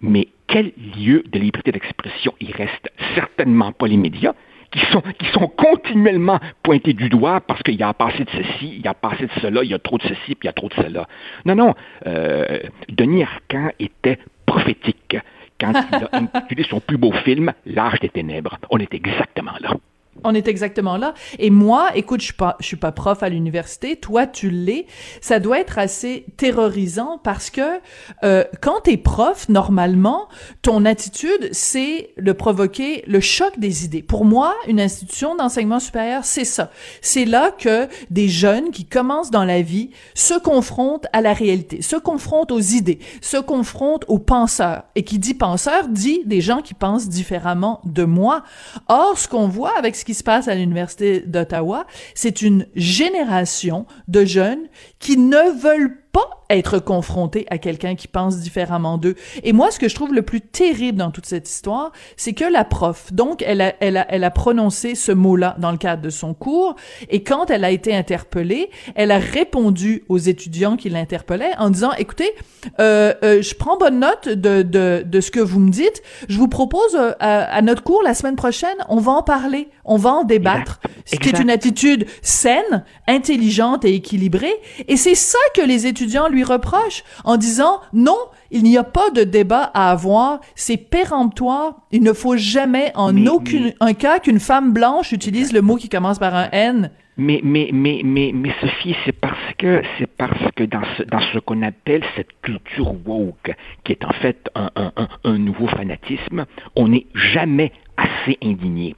mais 0.00 0.28
quel 0.46 0.72
lieu 0.96 1.24
de 1.30 1.38
liberté 1.38 1.72
d'expression 1.72 2.34
il 2.40 2.52
reste? 2.52 2.90
Certainement 3.14 3.72
pas 3.72 3.86
les 3.86 3.96
médias, 3.96 4.34
qui 4.70 4.80
sont, 4.92 5.02
qui 5.18 5.26
sont 5.32 5.48
continuellement 5.48 6.38
pointés 6.62 6.92
du 6.92 7.08
doigt 7.08 7.40
parce 7.40 7.62
qu'il 7.62 7.74
y 7.74 7.82
a 7.82 7.92
passé 7.92 8.24
de 8.24 8.30
ceci, 8.30 8.74
il 8.76 8.80
y 8.80 8.88
a 8.88 8.94
passé 8.94 9.26
de 9.26 9.40
cela, 9.40 9.62
il 9.64 9.70
y 9.70 9.74
a 9.74 9.78
trop 9.78 9.98
de 9.98 10.02
ceci, 10.02 10.34
puis 10.34 10.44
il 10.44 10.46
y 10.46 10.48
a 10.48 10.52
trop 10.52 10.68
de 10.68 10.74
cela. 10.74 11.08
Non, 11.44 11.54
non, 11.54 11.74
euh, 12.06 12.60
Denis 12.88 13.24
Arcand 13.24 13.70
était 13.78 14.18
prophétique 14.46 15.16
quand 15.60 15.72
il 15.72 15.94
a 15.94 16.08
intitulé 16.12 16.64
son 16.64 16.80
plus 16.80 16.96
beau 16.96 17.12
film, 17.12 17.52
L'âge 17.66 18.00
des 18.00 18.08
ténèbres. 18.08 18.58
On 18.70 18.78
est 18.78 18.94
exactement 18.94 19.52
là. 19.60 19.74
On 20.24 20.34
est 20.34 20.48
exactement 20.48 20.96
là. 20.96 21.14
Et 21.38 21.50
moi, 21.50 21.90
écoute, 21.94 22.20
je 22.20 22.26
suis 22.26 22.34
pas, 22.34 22.56
suis 22.60 22.76
pas 22.76 22.92
prof 22.92 23.22
à 23.22 23.28
l'université. 23.28 23.96
Toi, 23.96 24.26
tu 24.26 24.50
l'es. 24.50 24.86
Ça 25.20 25.38
doit 25.40 25.60
être 25.60 25.78
assez 25.78 26.26
terrorisant 26.36 27.18
parce 27.22 27.50
que 27.50 27.80
euh, 28.22 28.44
quand 28.60 28.80
t'es 28.84 28.96
prof, 28.96 29.48
normalement, 29.48 30.28
ton 30.62 30.84
attitude, 30.84 31.48
c'est 31.52 32.10
de 32.18 32.32
provoquer 32.32 33.02
le 33.06 33.20
choc 33.20 33.58
des 33.58 33.84
idées. 33.84 34.02
Pour 34.02 34.24
moi, 34.24 34.54
une 34.68 34.80
institution 34.80 35.36
d'enseignement 35.36 35.80
supérieur, 35.80 36.24
c'est 36.24 36.44
ça. 36.44 36.70
C'est 37.00 37.24
là 37.24 37.50
que 37.50 37.88
des 38.10 38.28
jeunes 38.28 38.70
qui 38.70 38.84
commencent 38.84 39.30
dans 39.30 39.44
la 39.44 39.62
vie 39.62 39.90
se 40.14 40.38
confrontent 40.38 41.06
à 41.12 41.20
la 41.20 41.32
réalité, 41.32 41.82
se 41.82 41.96
confrontent 41.96 42.52
aux 42.52 42.60
idées, 42.60 42.98
se 43.20 43.36
confrontent 43.36 44.04
aux 44.08 44.18
penseurs. 44.18 44.84
Et 44.94 45.04
qui 45.04 45.18
dit 45.18 45.34
penseur 45.34 45.88
dit 45.88 46.22
des 46.26 46.40
gens 46.40 46.60
qui 46.60 46.74
pensent 46.74 47.08
différemment 47.08 47.80
de 47.84 48.04
moi. 48.04 48.42
Or, 48.88 49.18
ce 49.18 49.28
qu'on 49.28 49.48
voit 49.48 49.76
avec 49.78 49.96
ce 49.96 50.04
qui 50.04 50.09
se 50.14 50.22
passe 50.22 50.48
à 50.48 50.54
l'Université 50.54 51.20
d'Ottawa, 51.20 51.86
c'est 52.14 52.42
une 52.42 52.66
génération 52.74 53.86
de 54.08 54.24
jeunes 54.24 54.68
qui 54.98 55.16
ne 55.16 55.60
veulent 55.60 55.96
pas 56.12 56.40
être 56.50 56.78
confrontés 56.78 57.46
à 57.50 57.58
quelqu'un 57.58 57.94
qui 57.94 58.08
pense 58.08 58.38
différemment 58.38 58.98
d'eux. 58.98 59.14
Et 59.44 59.52
moi, 59.52 59.70
ce 59.70 59.78
que 59.78 59.88
je 59.88 59.94
trouve 59.94 60.12
le 60.12 60.22
plus 60.22 60.40
terrible 60.40 60.98
dans 60.98 61.10
toute 61.10 61.26
cette 61.26 61.48
histoire, 61.48 61.92
c'est 62.16 62.32
que 62.32 62.44
la 62.44 62.64
prof, 62.64 63.12
donc, 63.12 63.42
elle 63.46 63.60
a, 63.60 63.74
elle 63.80 63.96
a, 63.96 64.06
elle 64.08 64.24
a 64.24 64.30
prononcé 64.30 64.94
ce 64.94 65.12
mot-là 65.12 65.56
dans 65.58 65.70
le 65.70 65.78
cadre 65.78 66.02
de 66.02 66.10
son 66.10 66.34
cours, 66.34 66.74
et 67.08 67.22
quand 67.22 67.50
elle 67.50 67.64
a 67.64 67.70
été 67.70 67.94
interpellée, 67.94 68.70
elle 68.96 69.12
a 69.12 69.18
répondu 69.18 70.04
aux 70.08 70.18
étudiants 70.18 70.76
qui 70.76 70.90
l'interpellaient 70.90 71.56
en 71.58 71.70
disant, 71.70 71.92
écoutez, 71.98 72.32
euh, 72.80 73.14
euh, 73.22 73.42
je 73.42 73.54
prends 73.54 73.76
bonne 73.76 74.00
note 74.00 74.28
de, 74.28 74.62
de, 74.62 75.04
de 75.06 75.20
ce 75.20 75.30
que 75.30 75.40
vous 75.40 75.60
me 75.60 75.70
dites, 75.70 76.02
je 76.28 76.36
vous 76.36 76.48
propose 76.48 76.96
euh, 76.96 77.12
à, 77.20 77.62
notre 77.62 77.84
cours 77.84 78.02
la 78.02 78.14
semaine 78.14 78.36
prochaine, 78.36 78.76
on 78.88 78.98
va 78.98 79.12
en 79.12 79.22
parler, 79.22 79.68
on 79.84 79.96
va 79.96 80.10
en 80.10 80.24
débattre. 80.24 80.80
C'est 81.04 81.38
une 81.38 81.50
attitude 81.50 82.06
saine, 82.22 82.84
intelligente 83.06 83.84
et 83.84 83.94
équilibrée, 83.94 84.54
et 84.88 84.96
c'est 84.96 85.14
ça 85.14 85.38
que 85.54 85.62
les 85.62 85.86
étudiants 85.86 85.99
lui 86.30 86.44
reproche 86.44 87.04
en 87.24 87.36
disant 87.36 87.80
non, 87.92 88.18
il 88.50 88.62
n'y 88.62 88.76
a 88.76 88.84
pas 88.84 89.10
de 89.10 89.24
débat 89.24 89.70
à 89.74 89.90
avoir, 89.90 90.40
c'est 90.54 90.76
péremptoire, 90.76 91.76
il 91.92 92.02
ne 92.02 92.12
faut 92.12 92.36
jamais 92.36 92.92
en 92.94 93.26
aucun 93.26 93.70
un 93.80 93.94
cas 93.94 94.18
qu'une 94.18 94.40
femme 94.40 94.72
blanche 94.72 95.12
utilise 95.12 95.52
le 95.52 95.62
mot 95.62 95.76
qui 95.76 95.88
commence 95.88 96.18
par 96.18 96.34
un 96.34 96.48
N. 96.52 96.90
Mais, 97.16 97.40
mais, 97.44 97.68
mais, 97.72 98.00
mais, 98.02 98.30
mais 98.34 98.50
Sophie, 98.60 98.96
c'est 99.04 99.12
parce 99.12 99.36
que, 99.58 99.82
c'est 99.98 100.06
parce 100.06 100.50
que 100.56 100.64
dans 100.64 100.82
ce, 100.96 101.02
dans 101.02 101.20
ce 101.20 101.38
qu'on 101.38 101.60
appelle 101.60 102.02
cette 102.16 102.40
culture 102.40 102.94
woke, 103.04 103.54
qui 103.84 103.92
est 103.92 104.04
en 104.06 104.12
fait 104.12 104.48
un, 104.54 104.70
un, 104.74 104.92
un 105.24 105.38
nouveau 105.38 105.66
fanatisme, 105.66 106.46
on 106.76 106.88
n'est 106.88 107.06
jamais 107.14 107.72
assez 107.98 108.38
indigné. 108.42 108.96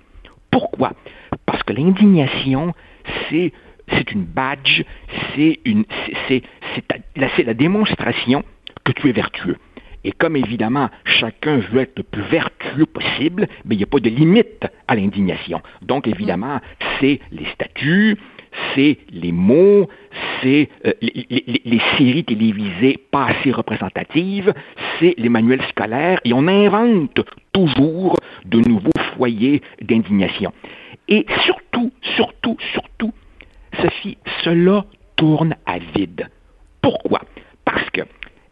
Pourquoi? 0.52 0.92
Parce 1.47 1.62
que 1.64 1.73
l'indignation, 1.73 2.75
c'est 3.28 3.52
c'est 3.91 4.12
une 4.12 4.25
badge, 4.25 4.83
c'est 5.35 5.61
une, 5.65 5.85
c'est, 6.29 6.43
c'est 7.37 7.45
la 7.45 7.55
démonstration 7.55 8.45
que 8.85 8.93
tu 8.93 9.09
es 9.09 9.12
vertueux. 9.12 9.57
Et 10.05 10.12
comme 10.12 10.37
évidemment 10.37 10.89
chacun 11.05 11.59
veut 11.59 11.83
être 11.83 11.99
le 11.99 12.03
plus 12.03 12.23
vertueux 12.23 12.87
possible, 12.87 13.47
mais 13.65 13.75
il 13.75 13.79
n'y 13.79 13.85
a 13.85 13.87
pas 13.87 14.01
de 14.01 14.09
limite 14.09 14.67
à 14.89 14.95
l'indignation. 14.97 15.61
Donc 15.83 16.09
évidemment, 16.09 16.61
c'est 17.01 17.21
les 17.31 17.47
statuts, 17.55 18.19
c'est 18.75 18.99
les 19.11 19.33
mots, 19.33 19.89
c'est 20.43 20.69
euh, 20.87 20.93
les, 21.01 21.81
séries 21.97 22.25
télévisées 22.25 22.99
pas 23.11 23.27
assez 23.27 23.53
représentatives, 23.53 24.53
c'est 24.99 25.15
les 25.19 25.29
manuels 25.29 25.62
scolaires, 25.71 26.21
et 26.25 26.33
on 26.33 26.47
invente 26.49 27.21
toujours 27.53 28.17
de 28.45 28.59
nouveaux 28.59 28.91
foyers 29.17 29.62
d'indignation. 29.81 30.53
Et 31.09 31.27
surtout, 31.45 31.93
surtout, 32.17 32.57
surtout, 32.73 33.12
Sophie, 33.81 34.19
cela 34.45 34.85
tourne 35.17 35.55
à 35.67 35.79
vide. 35.79 36.29
Pourquoi? 36.81 37.23
Parce 37.64 37.88
que, 37.91 38.02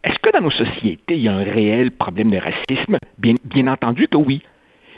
est-ce 0.03 0.19
que 0.19 0.31
dans 0.31 0.41
nos 0.41 0.51
sociétés, 0.51 1.15
il 1.15 1.21
y 1.21 1.27
a 1.27 1.33
un 1.33 1.43
réel 1.43 1.91
problème 1.91 2.31
de 2.31 2.37
racisme? 2.37 2.97
Bien, 3.17 3.35
bien 3.43 3.67
entendu 3.67 4.07
que 4.07 4.17
oui. 4.17 4.41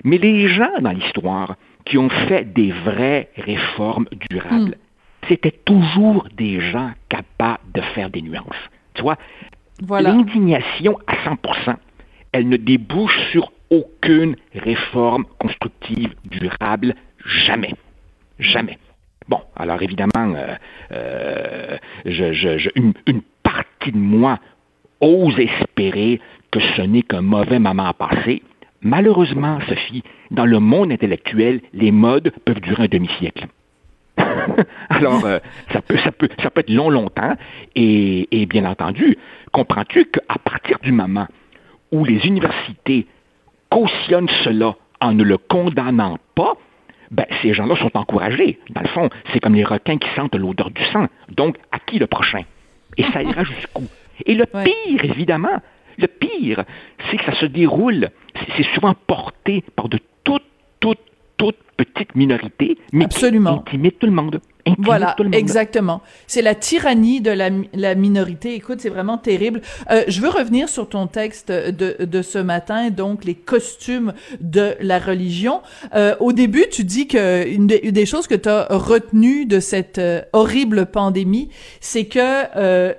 Mais 0.04 0.18
les 0.18 0.48
gens 0.48 0.80
dans 0.82 0.92
l'histoire 0.92 1.56
qui 1.86 1.98
ont 1.98 2.10
fait 2.10 2.54
des 2.54 2.72
vraies 2.72 3.30
réformes 3.36 4.08
durables, 4.30 4.78
hmm. 4.78 5.28
c'était 5.28 5.60
toujours 5.66 6.28
des 6.36 6.60
gens 6.60 6.92
capables 7.10 7.72
de 7.74 7.82
faire 7.82 8.10
des 8.10 8.22
nuances. 8.22 8.70
Tu 8.94 9.02
vois, 9.02 9.18
l'indignation 9.90 11.00
à 11.08 11.16
100%, 11.16 11.76
elle 12.32 12.48
ne 12.48 12.58
débouche 12.58 13.18
sur 13.32 13.52
aucune 13.70 14.36
réforme 14.54 15.26
constructive 15.40 16.14
durable, 16.26 16.96
jamais. 17.26 17.74
Jamais. 18.40 18.78
Bon, 19.28 19.40
alors 19.56 19.82
évidemment, 19.82 20.36
euh, 20.36 20.56
euh, 20.92 21.78
une, 22.76 23.22
partie 23.44 23.92
de 23.92 23.98
moi 23.98 24.40
ose 25.02 25.38
espérer 25.40 26.20
que 26.52 26.60
ce 26.76 26.82
n'est 26.82 27.02
qu'un 27.02 27.22
mauvais 27.22 27.60
moment 27.60 27.94
passé. 27.94 28.42
Malheureusement, 28.82 29.60
Sophie, 29.68 30.04
dans 30.32 30.46
le 30.46 30.60
monde 30.60 30.92
intellectuel, 30.92 31.62
les 31.74 31.92
modes 31.92 32.32
peuvent 32.46 32.60
durer 32.60 32.84
un 32.84 32.88
demi-siècle. 32.88 33.48
Alors, 34.90 35.26
euh, 35.26 35.40
ça, 35.72 35.82
peut, 35.82 35.98
ça, 35.98 36.12
peut, 36.12 36.30
ça 36.42 36.50
peut 36.50 36.62
être 36.62 36.70
long, 36.70 36.90
longtemps. 36.90 37.36
Et, 37.76 38.42
et 38.42 38.46
bien 38.46 38.66
entendu, 38.66 39.18
comprends-tu 39.52 40.06
qu'à 40.06 40.38
partir 40.44 40.80
du 40.84 40.92
moment 40.92 41.28
où 41.92 42.04
les 42.06 42.26
universités 42.26 43.08
cautionnent 43.70 44.30
cela 44.44 44.76
en 45.00 45.14
ne 45.14 45.24
le 45.24 45.38
condamnant 45.38 46.18
pas, 46.36 46.54
ben, 47.14 47.26
ces 47.42 47.54
gens-là 47.54 47.76
sont 47.76 47.96
encouragés. 47.96 48.60
Dans 48.72 48.82
le 48.82 48.88
fond, 48.88 49.10
c'est 49.32 49.40
comme 49.40 49.54
les 49.54 49.64
requins 49.64 49.98
qui 49.98 50.10
sentent 50.16 50.36
l'odeur 50.36 50.72
du 50.72 50.84
sang. 50.86 51.08
Donc, 51.30 51.58
à 51.72 51.78
qui 51.80 52.00
le 52.00 52.08
prochain? 52.08 52.42
Et 52.98 53.04
ça 53.14 53.22
ira 53.22 53.44
jusqu'où? 53.44 53.84
Et 54.26 54.34
le 54.34 54.46
pire, 54.46 55.06
évidemment, 55.06 55.62
le 55.98 56.08
pire, 56.08 56.64
c'est 57.10 57.18
que 57.18 57.26
ça 57.26 57.34
se 57.36 57.46
déroule, 57.46 58.10
c'est 58.58 58.66
souvent 58.74 58.96
porté 59.08 59.64
par 59.76 59.90
de 59.90 60.00
toutes, 60.24 60.44
toutes, 60.80 61.00
toutes 61.38 61.58
petites 61.78 62.16
minorités, 62.16 62.78
mais 62.92 63.06
Absolument. 63.06 63.60
qui 63.60 63.76
intimident 63.76 63.98
tout 64.00 64.08
le 64.08 64.12
monde. 64.12 64.42
Voilà, 64.78 65.16
exactement. 65.32 66.02
C'est 66.28 66.42
la 66.42 66.56
tyrannie 66.56 67.22
de 67.22 67.32
la, 67.32 67.50
la 67.74 67.96
minorité. 67.96 68.56
Écoute, 68.56 68.80
c'est 68.80 68.90
vraiment 68.90 69.18
terrible. 69.18 69.62
Euh, 69.92 70.04
je 70.08 70.22
veux 70.22 70.30
revenir 70.30 70.70
sur 70.70 70.88
ton 70.88 71.08
texte 71.08 71.52
de, 71.52 71.98
de 72.04 72.22
ce 72.22 72.38
matin, 72.40 72.90
donc 72.90 73.26
les 73.26 73.36
costumes 73.36 74.14
de 74.40 74.76
la 74.80 75.00
religion. 75.00 75.62
Euh, 75.96 76.16
au 76.20 76.32
début, 76.32 76.66
tu 76.72 76.84
dis 76.84 77.08
que 77.08 77.48
une, 77.48 77.68
des 77.68 78.06
choses 78.06 78.28
que 78.28 78.36
tu 78.36 78.50
as 78.50 78.68
retenues 78.70 79.46
de 79.46 79.60
cette 79.60 79.98
euh, 79.98 80.22
horrible 80.32 80.86
pandémie, 80.86 81.50
c'est 81.82 82.06
que 82.06 82.20
euh, 82.56 82.94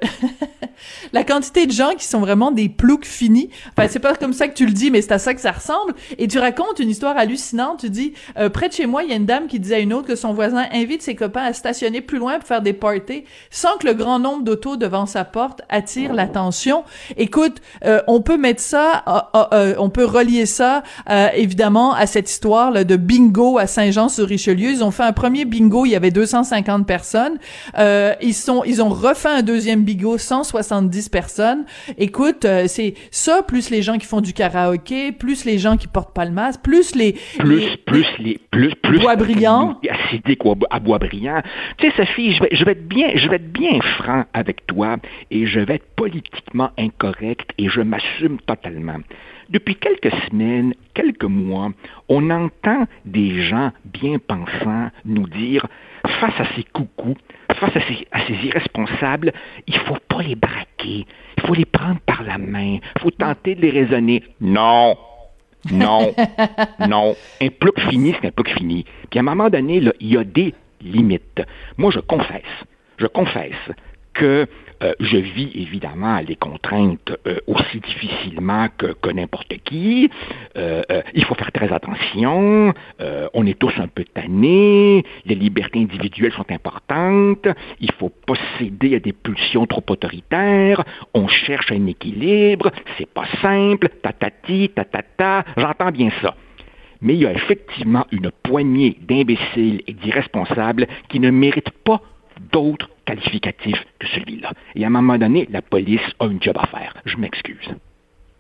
la 1.13 1.25
quantité 1.25 1.67
de 1.67 1.73
gens 1.73 1.95
qui 1.97 2.05
sont 2.05 2.21
vraiment 2.21 2.51
des 2.51 2.69
ploucs 2.69 3.07
finis. 3.07 3.51
Enfin, 3.77 3.89
c'est 3.89 3.99
pas 4.01 4.15
comme 4.15 4.33
ça 4.33 4.49
que 4.49 4.55
tu 4.55 4.67
le 4.67 4.73
dis, 4.73 4.91
mais 4.91 5.01
c'est 5.01 5.13
à 5.13 5.19
ça 5.19 5.35
que 5.35 5.41
ça 5.41 5.53
ressemble. 5.53 5.95
Et 6.19 6.29
tu 6.29 6.39
racontes 6.39 6.79
une 6.79 6.91
histoire 6.91 7.17
hallucinante. 7.17 7.81
Tu 7.81 7.91
dis, 7.91 8.13
euh, 8.39 8.49
près 8.51 8.69
de 8.69 8.75
chez 8.75 8.87
moi, 8.87 9.03
il 9.03 9.11
y 9.11 9.13
a 9.13 9.17
une 9.17 9.27
dame 9.27 9.47
qui 9.47 9.59
disait 9.59 9.77
à 9.77 9.79
une 9.79 9.93
autre 9.93 10.09
que 10.09 10.17
son 10.17 10.35
voisin 10.35 10.67
invite 10.73 11.03
ses 11.03 11.15
copains 11.15 11.43
à 11.43 11.53
stationner 11.55 12.01
plus 12.01 12.19
loin 12.19 12.39
pour 12.39 12.47
faire 12.47 12.63
des 12.63 12.73
parties 12.73 13.25
sans 13.51 13.77
que 13.79 13.87
le 13.87 13.95
grand 13.95 14.19
nombre 14.19 14.45
d'autos 14.45 14.77
devant 14.77 15.07
sa 15.07 15.25
porte 15.25 15.63
attire 15.69 16.13
l'attention. 16.13 16.85
Écoute, 17.17 17.61
euh, 17.85 18.01
on 18.07 18.21
peut 18.21 18.37
mettre 18.37 18.61
ça, 18.61 19.05
euh, 19.53 19.75
on 19.79 19.91
peut 19.91 20.05
relier 20.05 20.47
ça 20.47 20.83
évidemment 21.35 21.95
à 21.95 22.07
cette 22.07 22.31
histoire 22.31 22.71
là, 22.71 22.85
de 22.85 22.97
bingo 22.97 23.59
à 23.59 23.67
Saint-Jean-sur-Richelieu. 23.67 24.71
Ils 24.71 24.85
ont 24.85 24.91
fait 24.91 25.03
un 25.03 25.13
premier 25.13 25.45
bingo, 25.45 25.87
il 25.87 25.91
y 25.91 25.97
avait 25.97 26.11
250 26.11 26.87
personnes. 26.87 27.39
ils 27.79 28.35
sont, 28.35 28.65
ils 28.65 28.83
ont 28.83 28.89
refait 28.89 29.29
un 29.29 29.43
deuxième 29.43 29.85
bingo, 29.85 30.19
170 30.19 31.09
personnes. 31.09 31.65
Écoute, 31.99 32.47
c'est 32.67 32.95
ça 33.11 33.43
plus 33.43 33.71
les 33.71 33.83
gens 33.83 33.99
qui 33.99 34.07
font 34.07 34.21
du 34.21 34.33
karaoké, 34.33 35.13
plus 35.13 35.45
les 35.45 35.59
gens 35.59 35.77
qui 35.77 35.87
portent 35.87 36.15
pas 36.15 36.25
le 36.25 36.33
masque, 36.33 36.61
plus 36.63 36.95
les 36.95 37.15
plus 37.39 37.77
plus 37.87 38.07
les 38.19 38.41
plus 38.51 38.75
plus 38.83 39.01
bois 39.01 39.17
brillants 39.17 39.79
à 40.71 40.81
bois 40.81 40.99
brillant. 40.99 41.43
Tu 41.79 41.91
sais 41.91 41.97
Sophie, 41.97 42.33
je 42.33 42.43
vais, 42.43 42.49
je 42.53 42.65
vais 42.65 42.73
être 42.73 42.89
bien 42.89 43.11
je 43.15 43.29
vais 43.29 43.37
être 43.37 43.53
bien 43.53 43.81
franc 43.99 44.25
avec 44.33 44.67
toi 44.67 44.97
et 45.31 45.47
je 45.47 45.61
vais 45.61 45.77
être 45.77 45.95
politiquement 45.95 46.71
incorrect 46.79 47.51
et 47.59 47.69
je 47.69 47.81
m'assume 47.81 48.39
totalement. 48.41 48.99
Depuis 49.51 49.77
quelques 49.77 50.13
semaines, 50.29 50.75
quelques 50.95 51.25
mois, 51.25 51.71
on 52.09 52.31
entend 52.31 52.87
des 53.05 53.43
gens 53.43 53.73
bien 53.85 54.19
pensants 54.19 54.91
nous 55.05 55.29
dire 55.29 55.67
face 56.21 56.41
à 56.41 56.45
ces 56.55 56.65
coucous, 56.65 57.17
face 57.53 57.77
à 57.77 57.81
ces, 57.81 58.07
à 58.11 58.27
ces 58.27 58.35
irresponsables, 58.47 59.33
il 59.67 59.77
faut 59.79 59.99
pas 60.09 60.23
les 60.23 60.35
braquer, 60.35 61.07
il 61.37 61.43
faut 61.47 61.55
les 61.55 61.67
prendre 61.67 62.01
par 62.01 62.23
la 62.23 62.39
main, 62.39 62.79
il 62.97 63.01
faut 63.03 63.11
tenter 63.11 63.55
de 63.55 63.61
les 63.63 63.71
raisonner. 63.71 64.23
Non, 64.41 64.97
non, 65.71 66.15
non. 66.89 67.17
Un 67.41 67.49
plouc 67.49 67.79
fini, 67.89 68.15
c'est 68.21 68.29
un 68.29 68.31
plouc 68.31 68.51
fini. 68.51 68.85
Puis 69.11 69.19
à 69.19 69.21
un 69.21 69.25
moment 69.25 69.51
donné, 69.51 69.83
il 70.01 70.13
y 70.13 70.17
a 70.17 70.25
des 70.25 70.55
limites. 70.83 71.43
Moi, 71.77 71.91
je 71.91 72.01
confesse, 72.01 72.43
je 72.99 73.07
confesse 73.07 73.71
que 74.15 74.47
euh, 74.83 74.93
je 75.01 75.17
vis 75.17 75.51
évidemment 75.55 76.21
les 76.27 76.37
contraintes 76.37 77.13
euh, 77.27 77.39
aussi 77.47 77.81
difficilement 77.81 78.69
que, 78.77 79.13
n'importe 79.13 79.55
qui. 79.65 80.11
Euh, 80.57 80.83
il 81.15 81.25
faut 81.25 81.35
faire 81.35 81.53
très 81.53 81.73
attention. 81.73 82.73
on 83.35 83.47
est 83.47 83.59
tous 83.59 83.73
un 83.79 83.89
peu 83.89 84.05
tannés. 84.05 85.05
Les 85.25 85.35
libertés 85.35 85.81
individuelles 85.81 86.33
sont 86.33 86.51
importantes. 86.51 87.49
Il 87.81 87.93
faut 87.93 88.13
pas 88.27 88.35
céder 88.59 88.97
à 88.97 89.01
des 89.01 89.13
pulsions 89.13 89.67
trop 89.67 89.85
autoritaires. 89.89 90.83
On 91.15 91.29
cherche 91.29 91.71
un 91.73 91.87
équilibre. 91.87 92.71
C'est 92.99 93.13
pas 93.13 93.27
simple. 93.41 93.89
Tatati, 94.03 94.71
tatata. 94.71 95.45
J'entends 95.57 95.91
bien 95.91 96.11
ça 96.23 96.35
mais 97.05 97.15
il 97.15 97.21
y 97.21 97.27
a 97.27 97.33
effectivement 97.33 98.07
une 98.11 98.31
poignée 98.43 98.99
d'imbéciles 99.07 99.83
et 99.87 99.93
d'irresponsables 99.93 100.89
qui 101.09 101.21
ne 101.21 101.31
méritent 101.31 101.71
pas 101.85 102.01
d'autres 102.51 102.89
qualificatifs 103.05 103.85
que 104.01 104.07
celui-là. 104.09 104.51
Et 104.75 104.83
à 104.85 104.89
un 104.89 104.91
moment 104.91 105.19
donné, 105.19 105.47
la 105.53 105.63
police 105.63 106.01
a 106.19 106.25
une 106.27 106.43
job 106.43 106.57
à 106.59 106.67
faire. 106.67 106.95
Je 107.05 107.17
m'excuse. 107.17 107.69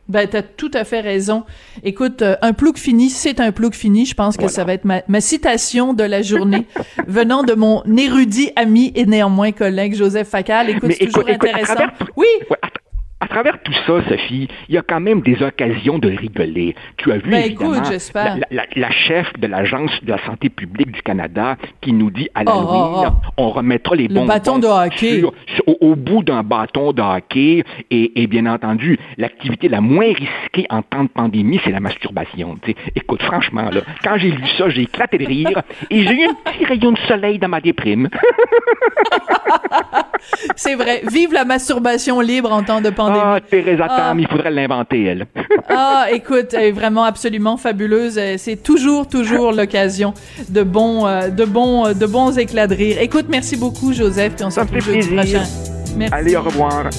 Ben, 0.09 0.28
t'as 0.28 0.42
tout 0.42 0.71
à 0.75 0.85
fait 0.85 1.00
raison. 1.00 1.44
Écoute, 1.83 2.21
euh, 2.21 2.37
un 2.42 2.52
plouc 2.52 2.76
fini, 2.76 3.09
c'est 3.09 3.40
un 3.40 3.52
plouc 3.52 3.75
fini. 3.75 4.04
Je 4.04 4.14
pense 4.14 4.37
que 4.37 4.49
ça 4.49 4.64
va 4.64 4.75
être 4.75 4.85
ma, 4.85 5.21
citation 5.21 5.94
de 5.94 6.04
la 6.04 6.21
journée 6.21 6.66
venant 7.06 7.42
de 7.42 7.54
mon 7.54 7.83
érudit 7.97 8.50
ami 8.56 8.92
et 8.94 9.06
néanmoins 9.06 9.52
collègue 9.52 9.94
Joseph 9.94 10.28
Facal. 10.28 10.68
Écoute, 10.68 10.92
c'est 10.99 11.06
toujours 11.06 11.28
intéressant. 11.28 11.87
oui 12.16 12.26
à 12.62 12.68
travers 13.35 13.61
tout 13.62 13.73
ça, 13.85 13.95
Sophie, 14.09 14.47
il 14.69 14.75
y 14.76 14.79
a 14.79 14.83
quand 14.83 15.00
même 15.00 15.21
des 15.21 15.43
occasions 15.43 15.99
de 15.99 16.09
rigoler. 16.09 16.76
Tu 16.99 17.11
as 17.11 17.17
vu 17.17 17.31
ben, 17.31 17.45
évidemment 17.45 17.83
la, 18.50 18.91
chef 18.91 19.33
de 19.41 19.49
l'Agence 19.49 19.91
de 20.03 20.11
la 20.11 20.25
santé 20.25 20.49
publique 20.49 20.93
du 20.93 21.03
Canada 21.03 21.57
qui 21.81 21.93
nous 21.93 22.12
dit 22.12 22.29
à 22.37 22.45
l'Halloween, 22.45 22.69
oh, 22.71 22.95
oh, 22.97 23.07
oh. 23.07 23.33
on 23.37 23.50
remettra 23.50 23.97
les 23.97 24.07
bons 24.07 24.25
bâtons 24.25 24.61
de 24.61 24.69
hockey 24.69 25.25
au, 25.67 25.97
bout 25.97 26.23
d'un 26.23 26.45
bâton 26.45 26.93
de 26.93 27.03
hockey. 27.03 27.64
Et, 27.91 28.26
bien 28.29 28.47
entendu, 28.47 28.99
l'activité 29.19 29.69
la 29.69 29.81
moins 29.81 30.07
risquée 30.07 30.67
en 30.71 30.83
temps 30.83 31.05
de 31.05 31.09
pandémie, 31.09 31.61
c'est 31.64 31.73
la 31.73 31.81
masturbation. 31.81 32.57
Écoute, 32.95 33.23
franchement, 33.23 33.69
là, 33.71 33.81
quand 34.05 34.17
j'ai 34.17 34.31
lu 34.31 34.47
ça, 34.57 34.69
j'ai 34.69 34.83
éclaté 34.83 35.19
de 35.19 35.26
rire 35.26 35.62
et 35.91 36.07
j'ai 36.07 36.14
eu 36.14 36.29
un 36.29 36.35
petit 36.35 36.64
rayon 36.64 36.93
de 36.93 36.99
soleil 37.09 37.38
dans 37.38 37.49
ma 37.49 37.61
déprime. 37.61 38.09
c'est 40.57 40.76
vrai. 40.76 41.03
Vive 41.11 41.33
la 41.33 41.45
masturbation 41.45 42.21
libre 42.21 42.53
en 42.53 42.62
temps 42.62 42.81
de 42.81 42.91
pandémie. 42.91 43.24
Ah, 43.26 43.38
Teresa 43.40 43.88
Tam, 43.88 44.19
ah. 44.19 44.21
il 44.21 44.28
faudrait 44.28 44.50
l'inventer, 44.50 45.02
elle. 45.04 45.26
ah, 45.71 46.09
écoute, 46.12 46.52
elle 46.52 46.64
est 46.64 46.73
vraiment 46.73 47.04
absolument 47.04 47.57
fabuleuse. 47.57 48.21
C'est 48.37 48.62
toujours, 48.62 49.09
toujours 49.09 49.50
l'occasion 49.50 50.12
de 50.50 50.62
bons, 50.62 51.07
euh, 51.07 51.31
de 51.31 51.47
bons, 51.47 51.87
euh, 51.87 51.95
de 51.95 52.04
bons 52.04 52.37
éclats 52.37 52.66
de 52.66 52.75
rire. 52.75 52.99
Écoute, 53.00 53.25
merci 53.31 53.57
beaucoup, 53.57 53.94
Joseph, 53.94 54.35
puis 54.37 54.44
on 54.44 54.51
se 54.51 54.61
retrouve 54.61 54.81
jeudi 54.81 55.09
prochain. 55.09 55.42
Merci. 55.96 56.14
Allez, 56.14 56.37
au 56.37 56.42
revoir. 56.42 56.90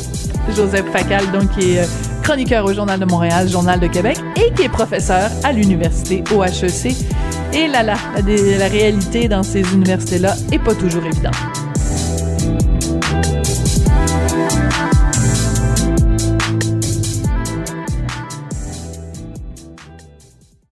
Joseph 0.55 0.85
Facal, 0.91 1.29
donc, 1.31 1.51
qui 1.51 1.75
est 1.75 1.81
euh, 1.81 1.85
chroniqueur 2.23 2.65
au 2.65 2.73
Journal 2.73 2.99
de 2.99 3.05
Montréal, 3.05 3.47
Journal 3.47 3.79
de 3.79 3.87
Québec, 3.87 4.17
et 4.35 4.51
qui 4.53 4.63
est 4.63 4.69
professeur 4.69 5.29
à 5.43 5.51
l'université 5.51 6.23
au 6.35 6.43
HEC. 6.43 6.95
Et 7.53 7.67
là, 7.67 7.83
là, 7.83 7.93
la, 8.15 8.57
la 8.57 8.67
réalité 8.67 9.27
dans 9.27 9.43
ces 9.43 9.61
universités-là 9.75 10.33
est 10.51 10.59
pas 10.59 10.73
toujours 10.73 11.05
évidente. 11.05 11.64